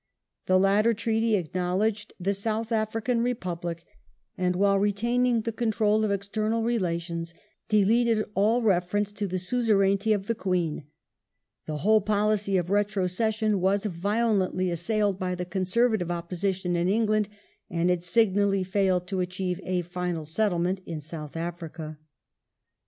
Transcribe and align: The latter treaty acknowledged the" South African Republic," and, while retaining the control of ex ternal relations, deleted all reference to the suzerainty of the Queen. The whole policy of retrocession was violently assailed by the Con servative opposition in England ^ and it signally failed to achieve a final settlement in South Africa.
The 0.47 0.57
latter 0.57 0.95
treaty 0.95 1.35
acknowledged 1.35 2.13
the" 2.19 2.33
South 2.47 2.71
African 2.71 3.21
Republic," 3.21 3.83
and, 4.35 4.55
while 4.55 4.79
retaining 4.79 5.41
the 5.41 5.51
control 5.51 6.03
of 6.03 6.09
ex 6.09 6.27
ternal 6.27 6.65
relations, 6.65 7.35
deleted 7.69 8.25
all 8.33 8.63
reference 8.63 9.13
to 9.13 9.27
the 9.27 9.37
suzerainty 9.37 10.11
of 10.11 10.25
the 10.25 10.33
Queen. 10.33 10.85
The 11.67 11.77
whole 11.85 12.01
policy 12.01 12.57
of 12.57 12.71
retrocession 12.71 13.59
was 13.61 13.85
violently 13.85 14.71
assailed 14.71 15.19
by 15.19 15.35
the 15.35 15.45
Con 15.45 15.65
servative 15.65 16.09
opposition 16.09 16.75
in 16.75 16.89
England 16.89 17.29
^ 17.31 17.37
and 17.69 17.91
it 17.91 18.01
signally 18.01 18.63
failed 18.63 19.05
to 19.05 19.19
achieve 19.19 19.61
a 19.63 19.83
final 19.83 20.25
settlement 20.25 20.81
in 20.83 20.99
South 20.99 21.37
Africa. 21.37 21.99